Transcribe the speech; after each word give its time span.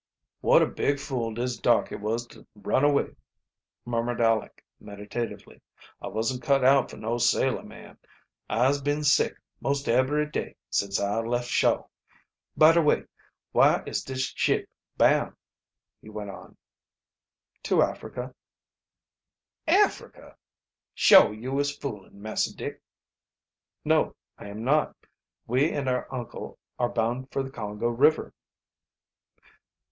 "What 0.39 0.63
a 0.63 0.65
big 0.65 0.99
fool 0.99 1.31
dis 1.31 1.59
darkey 1.59 1.95
was 1.95 2.25
to 2.29 2.47
run 2.55 2.83
away!" 2.83 3.15
murmured 3.85 4.19
Aleck 4.19 4.65
meditatively. 4.79 5.61
"I 6.01 6.07
wasn't 6.07 6.41
cut 6.41 6.63
out 6.63 6.89
fo' 6.89 6.97
no 6.97 7.19
sailer 7.19 7.61
man. 7.61 7.99
Ise 8.49 8.81
been 8.81 9.03
sick 9.03 9.35
most 9.59 9.87
ebery 9.87 10.25
day 10.25 10.55
since 10.71 10.99
I 10.99 11.19
left 11.19 11.49
shoah. 11.49 11.85
By 12.57 12.71
de 12.71 12.81
way, 12.81 13.03
whar 13.53 13.83
is 13.85 14.01
dis 14.03 14.21
ship 14.23 14.67
bound?" 14.97 15.35
he 16.01 16.09
went 16.09 16.31
on. 16.31 16.57
"To 17.65 17.83
Africa." 17.83 18.33
"Africa! 19.67 20.35
Shuah 20.95 21.29
yo' 21.39 21.59
is 21.59 21.77
foolin', 21.77 22.19
Massah 22.19 22.55
Dick?" 22.57 22.81
"No, 23.85 24.15
I 24.35 24.47
am 24.47 24.63
not. 24.63 24.95
We 25.45 25.69
and 25.71 25.87
our 25.87 26.11
uncle 26.11 26.57
are 26.79 26.89
bound 26.89 27.31
for 27.31 27.43
the 27.43 27.51
Congo 27.51 27.89
River." 27.89 28.33